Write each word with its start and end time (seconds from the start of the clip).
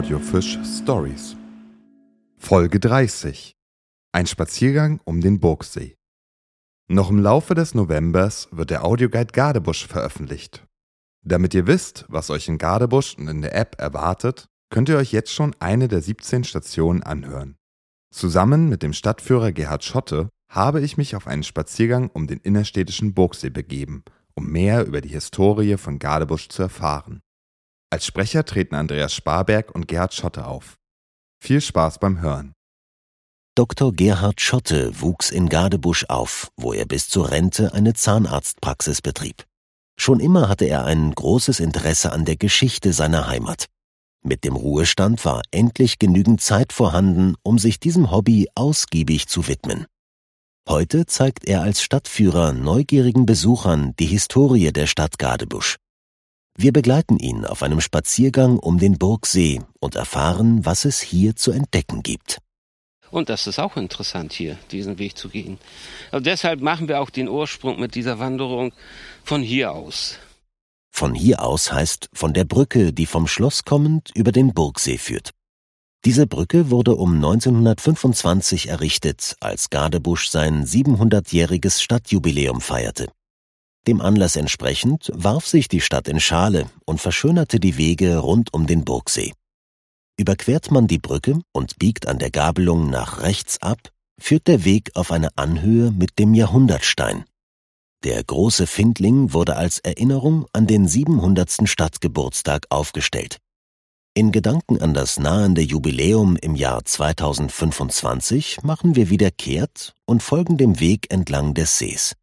Audiofisch 0.00 0.58
Stories. 0.64 1.36
Folge 2.38 2.80
30. 2.80 3.52
Ein 4.12 4.26
Spaziergang 4.26 4.98
um 5.04 5.20
den 5.20 5.40
Burgsee. 5.40 5.94
Noch 6.88 7.10
im 7.10 7.18
Laufe 7.18 7.54
des 7.54 7.74
Novembers 7.74 8.48
wird 8.50 8.70
der 8.70 8.82
Audioguide 8.82 9.32
Gardebusch 9.32 9.86
veröffentlicht. 9.86 10.66
Damit 11.22 11.52
ihr 11.52 11.66
wisst, 11.66 12.06
was 12.08 12.30
euch 12.30 12.48
in 12.48 12.56
Gardebusch 12.56 13.14
und 13.18 13.28
in 13.28 13.42
der 13.42 13.54
App 13.54 13.78
erwartet, 13.78 14.48
könnt 14.70 14.88
ihr 14.88 14.96
euch 14.96 15.12
jetzt 15.12 15.34
schon 15.34 15.54
eine 15.58 15.86
der 15.86 16.00
17 16.00 16.44
Stationen 16.44 17.02
anhören. 17.02 17.56
Zusammen 18.10 18.70
mit 18.70 18.82
dem 18.82 18.94
Stadtführer 18.94 19.52
Gerhard 19.52 19.84
Schotte 19.84 20.30
habe 20.50 20.80
ich 20.80 20.96
mich 20.96 21.14
auf 21.14 21.26
einen 21.26 21.42
Spaziergang 21.42 22.08
um 22.08 22.26
den 22.26 22.38
innerstädtischen 22.38 23.12
Burgsee 23.12 23.50
begeben, 23.50 24.04
um 24.34 24.46
mehr 24.46 24.86
über 24.86 25.02
die 25.02 25.10
Historie 25.10 25.76
von 25.76 25.98
Gardebusch 25.98 26.48
zu 26.48 26.62
erfahren. 26.62 27.20
Als 27.92 28.06
Sprecher 28.06 28.44
treten 28.44 28.76
Andreas 28.76 29.12
Sparberg 29.12 29.74
und 29.74 29.88
Gerhard 29.88 30.14
Schotte 30.14 30.46
auf. 30.46 30.76
Viel 31.42 31.60
Spaß 31.60 31.98
beim 31.98 32.20
Hören. 32.20 32.52
Dr. 33.56 33.92
Gerhard 33.92 34.40
Schotte 34.40 35.00
wuchs 35.00 35.30
in 35.30 35.48
Gardebusch 35.48 36.04
auf, 36.08 36.52
wo 36.56 36.72
er 36.72 36.86
bis 36.86 37.08
zur 37.08 37.32
Rente 37.32 37.74
eine 37.74 37.94
Zahnarztpraxis 37.94 39.02
betrieb. 39.02 39.44
Schon 39.98 40.20
immer 40.20 40.48
hatte 40.48 40.66
er 40.66 40.84
ein 40.84 41.12
großes 41.12 41.58
Interesse 41.58 42.12
an 42.12 42.24
der 42.24 42.36
Geschichte 42.36 42.92
seiner 42.92 43.26
Heimat. 43.26 43.66
Mit 44.22 44.44
dem 44.44 44.54
Ruhestand 44.54 45.24
war 45.24 45.42
endlich 45.50 45.98
genügend 45.98 46.40
Zeit 46.40 46.72
vorhanden, 46.72 47.34
um 47.42 47.58
sich 47.58 47.80
diesem 47.80 48.12
Hobby 48.12 48.48
ausgiebig 48.54 49.26
zu 49.26 49.48
widmen. 49.48 49.86
Heute 50.68 51.06
zeigt 51.06 51.44
er 51.48 51.62
als 51.62 51.82
Stadtführer 51.82 52.52
neugierigen 52.52 53.26
Besuchern 53.26 53.94
die 53.98 54.06
Historie 54.06 54.72
der 54.72 54.86
Stadt 54.86 55.18
Gardebusch. 55.18 55.76
Wir 56.56 56.72
begleiten 56.72 57.18
ihn 57.18 57.44
auf 57.44 57.62
einem 57.62 57.80
Spaziergang 57.80 58.58
um 58.58 58.78
den 58.78 58.98
Burgsee 58.98 59.60
und 59.78 59.94
erfahren, 59.94 60.64
was 60.64 60.84
es 60.84 61.00
hier 61.00 61.36
zu 61.36 61.52
entdecken 61.52 62.02
gibt. 62.02 62.38
Und 63.10 63.28
das 63.28 63.46
ist 63.46 63.58
auch 63.58 63.76
interessant 63.76 64.32
hier, 64.32 64.56
diesen 64.70 64.98
Weg 64.98 65.16
zu 65.16 65.28
gehen. 65.28 65.58
Also 66.10 66.24
deshalb 66.24 66.60
machen 66.60 66.88
wir 66.88 67.00
auch 67.00 67.10
den 67.10 67.28
Ursprung 67.28 67.80
mit 67.80 67.94
dieser 67.94 68.18
Wanderung 68.18 68.72
von 69.24 69.42
hier 69.42 69.72
aus. 69.72 70.18
Von 70.92 71.14
hier 71.14 71.42
aus 71.42 71.72
heißt 71.72 72.08
von 72.12 72.34
der 72.34 72.44
Brücke, 72.44 72.92
die 72.92 73.06
vom 73.06 73.26
Schloss 73.26 73.64
kommend 73.64 74.10
über 74.14 74.32
den 74.32 74.52
Burgsee 74.52 74.98
führt. 74.98 75.30
Diese 76.04 76.26
Brücke 76.26 76.70
wurde 76.70 76.94
um 76.94 77.14
1925 77.16 78.68
errichtet, 78.68 79.36
als 79.40 79.70
Gardebusch 79.70 80.28
sein 80.28 80.64
700-jähriges 80.64 81.82
Stadtjubiläum 81.82 82.60
feierte. 82.60 83.08
Dem 83.86 84.00
Anlass 84.00 84.36
entsprechend 84.36 85.10
warf 85.14 85.46
sich 85.46 85.68
die 85.68 85.80
Stadt 85.80 86.06
in 86.06 86.20
Schale 86.20 86.70
und 86.84 87.00
verschönerte 87.00 87.58
die 87.58 87.78
Wege 87.78 88.18
rund 88.18 88.52
um 88.52 88.66
den 88.66 88.84
Burgsee. 88.84 89.32
Überquert 90.18 90.70
man 90.70 90.86
die 90.86 90.98
Brücke 90.98 91.40
und 91.52 91.78
biegt 91.78 92.06
an 92.06 92.18
der 92.18 92.30
Gabelung 92.30 92.90
nach 92.90 93.22
rechts 93.22 93.62
ab, 93.62 93.78
führt 94.20 94.48
der 94.48 94.64
Weg 94.66 94.90
auf 94.94 95.10
eine 95.10 95.30
Anhöhe 95.36 95.92
mit 95.92 96.18
dem 96.18 96.34
Jahrhundertstein. 96.34 97.24
Der 98.04 98.22
große 98.22 98.66
Findling 98.66 99.32
wurde 99.32 99.56
als 99.56 99.78
Erinnerung 99.78 100.46
an 100.52 100.66
den 100.66 100.86
700. 100.86 101.66
Stadtgeburtstag 101.68 102.66
aufgestellt. 102.68 103.38
In 104.12 104.32
Gedanken 104.32 104.82
an 104.82 104.92
das 104.92 105.18
nahende 105.18 105.62
Jubiläum 105.62 106.36
im 106.36 106.54
Jahr 106.54 106.84
2025 106.84 108.62
machen 108.62 108.96
wir 108.96 109.08
wieder 109.08 109.30
kehrt 109.30 109.94
und 110.04 110.22
folgen 110.22 110.58
dem 110.58 110.80
Weg 110.80 111.10
entlang 111.12 111.54
des 111.54 111.78
Sees. 111.78 112.14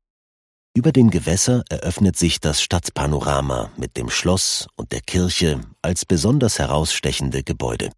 Über 0.78 0.92
dem 0.92 1.10
Gewässer 1.10 1.64
eröffnet 1.72 2.18
sich 2.18 2.40
das 2.40 2.62
Stadtpanorama 2.62 3.72
mit 3.78 3.98
dem 3.98 4.12
Schloss 4.12 4.68
und 4.76 4.92
der 4.92 5.02
Kirche 5.02 5.62
als 5.82 6.06
besonders 6.06 6.60
herausstechende 6.60 7.42
Gebäude. 7.42 7.90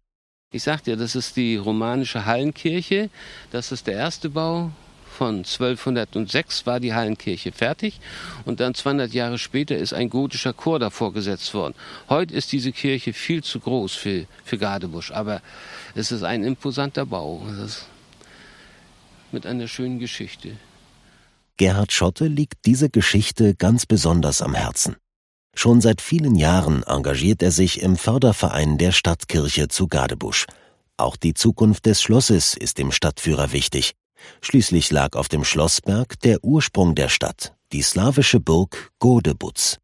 Ich 0.50 0.62
sagte 0.62 0.92
ja, 0.92 0.96
das 0.96 1.14
ist 1.14 1.36
die 1.36 1.56
romanische 1.56 2.24
Hallenkirche. 2.24 3.10
Das 3.50 3.70
ist 3.70 3.86
der 3.86 3.96
erste 3.96 4.30
Bau. 4.30 4.70
Von 5.10 5.44
1206 5.44 6.64
war 6.64 6.80
die 6.80 6.94
Hallenkirche 6.94 7.52
fertig 7.52 8.00
und 8.46 8.60
dann 8.60 8.72
200 8.74 9.12
Jahre 9.12 9.36
später 9.36 9.76
ist 9.76 9.92
ein 9.92 10.08
gotischer 10.08 10.54
Chor 10.54 10.78
davor 10.78 11.12
gesetzt 11.12 11.52
worden. 11.52 11.74
Heute 12.08 12.32
ist 12.32 12.50
diese 12.50 12.72
Kirche 12.72 13.12
viel 13.12 13.44
zu 13.44 13.60
groß 13.60 13.92
für, 13.92 14.24
für 14.42 14.56
Gardebusch, 14.56 15.10
aber 15.10 15.42
es 15.94 16.12
ist 16.12 16.22
ein 16.22 16.44
imposanter 16.44 17.04
Bau. 17.04 17.42
mit 19.32 19.44
einer 19.44 19.68
schönen 19.68 19.98
Geschichte. 19.98 20.56
Gerhard 21.60 21.92
Schotte 21.92 22.26
liegt 22.26 22.64
diese 22.64 22.88
Geschichte 22.88 23.54
ganz 23.54 23.84
besonders 23.84 24.40
am 24.40 24.54
Herzen. 24.54 24.96
Schon 25.54 25.82
seit 25.82 26.00
vielen 26.00 26.34
Jahren 26.34 26.84
engagiert 26.84 27.42
er 27.42 27.50
sich 27.50 27.82
im 27.82 27.96
Förderverein 27.96 28.78
der 28.78 28.92
Stadtkirche 28.92 29.68
zu 29.68 29.86
Gadebusch. 29.86 30.46
Auch 30.96 31.16
die 31.16 31.34
Zukunft 31.34 31.84
des 31.84 32.00
Schlosses 32.00 32.54
ist 32.54 32.78
dem 32.78 32.92
Stadtführer 32.92 33.52
wichtig. 33.52 33.92
Schließlich 34.40 34.90
lag 34.90 35.16
auf 35.16 35.28
dem 35.28 35.44
Schlossberg 35.44 36.18
der 36.20 36.42
Ursprung 36.42 36.94
der 36.94 37.10
Stadt, 37.10 37.52
die 37.74 37.82
slawische 37.82 38.40
Burg 38.40 38.90
Godebutz. 38.98 39.80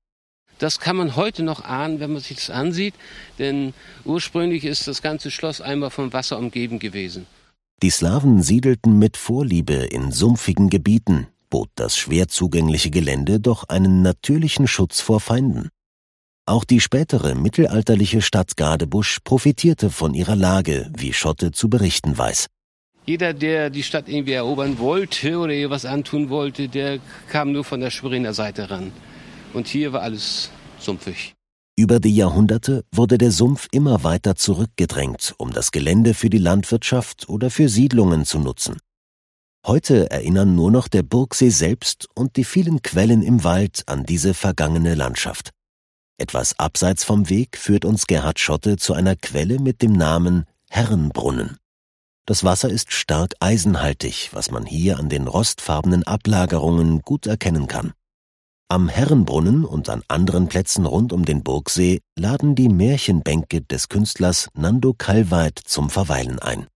Das 0.59 0.81
kann 0.81 0.97
man 0.97 1.15
heute 1.15 1.43
noch 1.43 1.63
ahnen, 1.63 2.01
wenn 2.01 2.15
man 2.15 2.23
sich 2.23 2.39
das 2.39 2.49
ansieht, 2.49 2.95
denn 3.39 3.75
ursprünglich 4.07 4.65
ist 4.65 4.89
das 4.89 5.03
ganze 5.03 5.31
Schloss 5.31 5.61
einmal 5.61 5.91
vom 5.91 6.15
Wasser 6.15 6.39
umgeben 6.39 6.79
gewesen. 6.79 7.27
Die 7.83 7.91
Slawen 7.91 8.43
siedelten 8.43 8.99
mit 8.99 9.19
Vorliebe 9.19 9.75
in 9.75 10.11
sumpfigen 10.11 10.71
Gebieten, 10.71 11.27
bot 11.51 11.71
das 11.75 11.97
schwer 11.97 12.29
zugängliche 12.29 12.91
Gelände 12.91 13.41
doch 13.41 13.69
einen 13.69 14.03
natürlichen 14.03 14.67
Schutz 14.67 15.01
vor 15.01 15.21
Feinden. 15.21 15.71
Auch 16.47 16.65
die 16.65 16.81
spätere 16.81 17.35
mittelalterliche 17.35 18.23
Stadt 18.23 18.57
Gadebusch 18.57 19.19
profitierte 19.25 19.91
von 19.91 20.15
ihrer 20.15 20.37
Lage, 20.37 20.91
wie 20.97 21.13
Schotte 21.13 21.51
zu 21.51 21.69
berichten 21.69 22.17
weiß. 22.17 22.47
Jeder, 23.05 23.35
der 23.35 23.71
die 23.71 23.83
Stadt 23.83 24.09
irgendwie 24.09 24.33
erobern 24.33 24.79
wollte 24.79 25.39
oder 25.39 25.53
ihr 25.53 25.71
was 25.71 25.85
antun 25.85 26.29
wollte, 26.29 26.69
der 26.69 26.99
kam 27.29 27.53
nur 27.53 27.65
von 27.65 27.81
der 27.81 27.91
Schweriner 27.91 28.33
Seite 28.33 28.71
ran. 28.71 28.93
Und 29.55 29.69
hier 29.69 29.93
war 29.93 30.03
alles 30.03 30.51
sumpfig. 30.79 31.35
Über 31.79 32.01
die 32.01 32.15
Jahrhunderte 32.15 32.85
wurde 32.91 33.19
der 33.19 33.31
Sumpf 33.31 33.69
immer 33.71 34.03
weiter 34.03 34.35
zurückgedrängt, 34.35 35.35
um 35.39 35.53
das 35.53 35.73
Gelände 35.73 36.15
für 36.15 36.31
die 36.31 36.39
Landwirtschaft 36.39 37.29
oder 37.29 37.51
für 37.51 37.69
Siedlungen 37.69 38.25
zu 38.25 38.39
nutzen. 38.39 38.79
Heute 39.67 40.13
erinnern 40.13 40.55
nur 40.55 40.71
noch 40.71 40.87
der 40.87 41.03
Burgsee 41.03 41.51
selbst 41.51 42.09
und 42.15 42.37
die 42.37 42.45
vielen 42.45 42.83
Quellen 42.83 43.21
im 43.21 43.43
Wald 43.43 43.83
an 43.87 44.05
diese 44.05 44.33
vergangene 44.33 44.95
Landschaft. 44.95 45.51
Etwas 46.19 46.57
abseits 46.57 47.03
vom 47.03 47.29
Weg 47.29 47.59
führt 47.59 47.85
uns 47.85 48.07
Gerhard 48.07 48.39
Schotte 48.39 48.77
zu 48.77 48.95
einer 48.95 49.17
Quelle 49.17 49.59
mit 49.59 49.83
dem 49.83 49.93
Namen 49.93 50.45
Herrenbrunnen. 50.71 51.57
Das 52.27 52.45
Wasser 52.45 52.69
ist 52.71 52.93
stark 52.93 53.35
eisenhaltig, 53.41 54.31
was 54.33 54.53
man 54.53 54.67
hier 54.67 55.01
an 55.01 55.09
den 55.09 55.27
rostfarbenen 55.27 56.05
Ablagerungen 56.05 57.03
gut 57.03 57.27
erkennen 57.27 57.67
kann. 57.67 57.93
Am 58.69 58.89
Herrenbrunnen 58.89 59.65
und 59.65 59.89
an 59.89 60.05
anderen 60.07 60.47
Plätzen 60.47 60.87
rund 60.87 61.13
um 61.13 61.25
den 61.25 61.43
Burgsee 61.43 62.03
laden 62.17 62.55
die 62.55 62.69
Märchenbänke 62.69 63.63
des 63.63 63.89
Künstlers 63.89 64.49
Nando 64.55 64.95
Kalweit 64.97 65.59
zum 65.59 65.91
Verweilen 65.91 66.39
ein. 66.39 66.69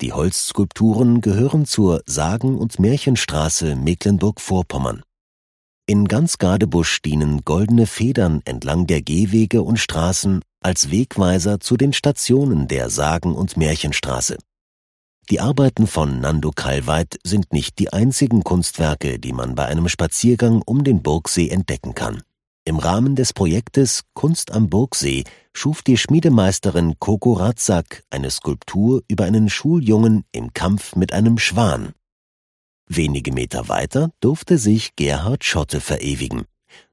Die 0.00 0.14
Holzskulpturen 0.14 1.20
gehören 1.20 1.66
zur 1.66 2.02
Sagen- 2.06 2.56
und 2.56 2.78
Märchenstraße 2.78 3.76
Mecklenburg-Vorpommern. 3.76 5.02
In 5.86 6.08
ganz 6.08 6.38
Gadebusch 6.38 7.02
dienen 7.02 7.44
goldene 7.44 7.86
Federn 7.86 8.40
entlang 8.46 8.86
der 8.86 9.02
Gehwege 9.02 9.62
und 9.62 9.78
Straßen 9.78 10.40
als 10.62 10.90
Wegweiser 10.90 11.60
zu 11.60 11.76
den 11.76 11.92
Stationen 11.92 12.66
der 12.66 12.88
Sagen- 12.88 13.34
und 13.34 13.58
Märchenstraße. 13.58 14.38
Die 15.28 15.40
Arbeiten 15.40 15.86
von 15.86 16.20
Nando 16.20 16.50
Kalweit 16.50 17.18
sind 17.22 17.52
nicht 17.52 17.78
die 17.78 17.92
einzigen 17.92 18.42
Kunstwerke, 18.42 19.18
die 19.18 19.32
man 19.32 19.54
bei 19.54 19.66
einem 19.66 19.88
Spaziergang 19.88 20.62
um 20.64 20.82
den 20.82 21.02
Burgsee 21.02 21.48
entdecken 21.48 21.94
kann. 21.94 22.22
Im 22.66 22.78
Rahmen 22.78 23.16
des 23.16 23.32
Projektes 23.32 24.02
Kunst 24.12 24.52
am 24.52 24.68
Burgsee 24.68 25.24
schuf 25.54 25.80
die 25.80 25.96
Schmiedemeisterin 25.96 26.96
Coco 26.98 27.32
Ratzak 27.32 28.02
eine 28.10 28.30
Skulptur 28.30 29.02
über 29.08 29.24
einen 29.24 29.48
Schuljungen 29.48 30.24
im 30.32 30.52
Kampf 30.52 30.94
mit 30.94 31.14
einem 31.14 31.38
Schwan. 31.38 31.94
Wenige 32.86 33.32
Meter 33.32 33.68
weiter 33.68 34.10
durfte 34.20 34.58
sich 34.58 34.94
Gerhard 34.94 35.42
Schotte 35.44 35.80
verewigen. 35.80 36.44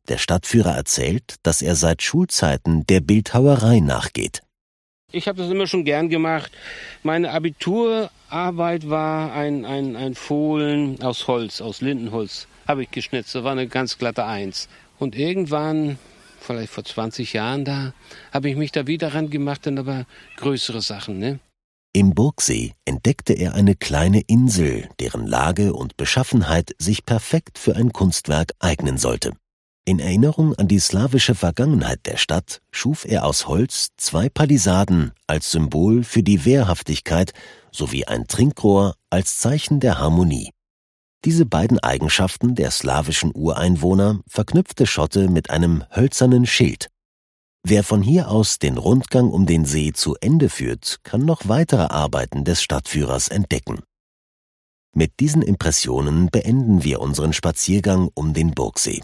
Der 0.07 0.17
Stadtführer 0.17 0.73
erzählt, 0.73 1.35
dass 1.43 1.61
er 1.61 1.75
seit 1.75 2.01
Schulzeiten 2.01 2.85
der 2.87 3.01
Bildhauerei 3.01 3.81
nachgeht. 3.81 4.43
Ich 5.11 5.27
habe 5.27 5.41
das 5.41 5.51
immer 5.51 5.67
schon 5.67 5.83
gern 5.83 6.09
gemacht. 6.09 6.51
Meine 7.03 7.31
Abiturarbeit 7.31 8.89
war 8.89 9.33
ein, 9.33 9.65
ein, 9.65 9.95
ein 9.97 10.15
Fohlen 10.15 11.01
aus 11.01 11.27
Holz, 11.27 11.59
aus 11.59 11.81
Lindenholz, 11.81 12.47
habe 12.67 12.83
ich 12.83 12.91
geschnitzt. 12.91 13.35
Das 13.35 13.43
war 13.43 13.51
eine 13.51 13.67
ganz 13.67 13.97
glatte 13.97 14.25
Eins. 14.25 14.69
Und 14.99 15.15
irgendwann, 15.15 15.97
vielleicht 16.39 16.71
vor 16.71 16.83
20 16.83 17.33
Jahren 17.33 17.65
da, 17.65 17.93
habe 18.31 18.49
ich 18.49 18.55
mich 18.55 18.71
da 18.71 18.87
wieder 18.87 19.13
ran 19.13 19.29
gemacht, 19.29 19.65
dann 19.65 19.77
aber 19.77 20.05
größere 20.37 20.81
Sachen, 20.81 21.19
ne? 21.19 21.39
Im 21.93 22.13
Burgsee 22.13 22.73
entdeckte 22.85 23.33
er 23.33 23.55
eine 23.55 23.73
kleine 23.73 24.21
Insel, 24.21 24.87
deren 24.99 25.25
Lage 25.25 25.73
und 25.73 25.97
Beschaffenheit 25.97 26.75
sich 26.77 27.05
perfekt 27.05 27.57
für 27.57 27.75
ein 27.75 27.91
Kunstwerk 27.91 28.53
eignen 28.59 28.97
sollte. 28.97 29.33
In 29.83 29.99
Erinnerung 29.99 30.53
an 30.55 30.67
die 30.67 30.79
slawische 30.79 31.33
Vergangenheit 31.33 32.05
der 32.05 32.17
Stadt 32.17 32.61
schuf 32.71 33.05
er 33.05 33.25
aus 33.25 33.47
Holz 33.47 33.91
zwei 33.95 34.27
Palisaden 34.27 35.13
als 35.27 35.49
Symbol 35.49 36.03
für 36.03 36.23
die 36.23 36.43
Wehrhaftigkeit 36.43 37.31
sowie 37.71 38.03
ein 38.05 38.27
Trinkrohr 38.27 38.95
als 39.09 39.39
Zeichen 39.39 39.79
der 39.79 39.97
Harmonie. 39.97 40.51
Diese 41.25 41.45
beiden 41.45 41.79
Eigenschaften 41.79 42.55
der 42.55 42.71
slawischen 42.71 43.31
Ureinwohner 43.33 44.21
verknüpfte 44.27 44.85
Schotte 44.85 45.29
mit 45.29 45.49
einem 45.49 45.83
hölzernen 45.93 46.45
Schild. 46.45 46.89
Wer 47.63 47.83
von 47.83 48.01
hier 48.01 48.29
aus 48.29 48.59
den 48.59 48.77
Rundgang 48.77 49.29
um 49.29 49.45
den 49.45 49.65
See 49.65 49.91
zu 49.91 50.15
Ende 50.21 50.49
führt, 50.49 50.99
kann 51.03 51.25
noch 51.25 51.49
weitere 51.49 51.87
Arbeiten 51.87 52.45
des 52.45 52.61
Stadtführers 52.61 53.27
entdecken. 53.27 53.81
Mit 54.95 55.19
diesen 55.19 55.41
Impressionen 55.41 56.29
beenden 56.29 56.83
wir 56.83 57.01
unseren 57.01 57.33
Spaziergang 57.33 58.09
um 58.13 58.33
den 58.33 58.51
Burgsee. 58.51 59.03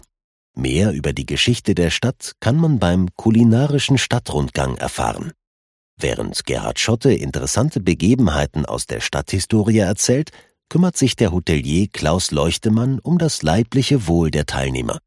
Mehr 0.56 0.92
über 0.92 1.12
die 1.12 1.26
Geschichte 1.26 1.74
der 1.74 1.90
Stadt 1.90 2.32
kann 2.40 2.56
man 2.56 2.78
beim 2.78 3.08
kulinarischen 3.16 3.98
Stadtrundgang 3.98 4.76
erfahren. 4.76 5.32
Während 6.00 6.44
Gerhard 6.46 6.78
Schotte 6.78 7.12
interessante 7.12 7.80
Begebenheiten 7.80 8.64
aus 8.66 8.86
der 8.86 9.00
Stadthistorie 9.00 9.78
erzählt, 9.78 10.30
kümmert 10.68 10.96
sich 10.96 11.16
der 11.16 11.32
Hotelier 11.32 11.88
Klaus 11.92 12.30
Leuchtemann 12.30 12.98
um 12.98 13.18
das 13.18 13.42
leibliche 13.42 14.06
Wohl 14.06 14.30
der 14.30 14.46
Teilnehmer. 14.46 14.98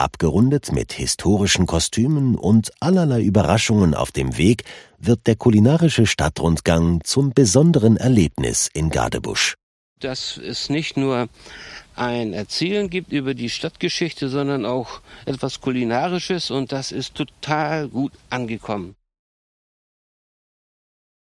Abgerundet 0.00 0.72
mit 0.72 0.94
historischen 0.94 1.66
Kostümen 1.66 2.34
und 2.34 2.72
allerlei 2.80 3.20
Überraschungen 3.20 3.94
auf 3.94 4.12
dem 4.12 4.38
Weg 4.38 4.64
wird 4.98 5.26
der 5.26 5.36
kulinarische 5.36 6.06
Stadtrundgang 6.06 7.02
zum 7.04 7.34
besonderen 7.34 7.98
Erlebnis 7.98 8.70
in 8.72 8.88
Gadebusch. 8.88 9.56
Dass 9.98 10.38
es 10.38 10.70
nicht 10.70 10.96
nur 10.96 11.28
ein 11.96 12.32
Erzählen 12.32 12.88
gibt 12.88 13.12
über 13.12 13.34
die 13.34 13.50
Stadtgeschichte, 13.50 14.30
sondern 14.30 14.64
auch 14.64 15.02
etwas 15.26 15.60
Kulinarisches 15.60 16.50
und 16.50 16.72
das 16.72 16.92
ist 16.92 17.14
total 17.14 17.88
gut 17.88 18.12
angekommen. 18.30 18.96